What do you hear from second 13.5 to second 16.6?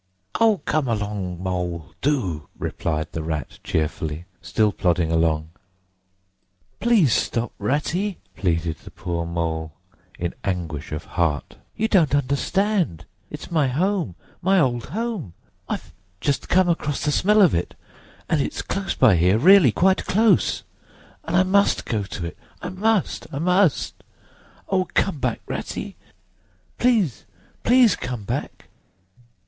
my home, my old home! I've just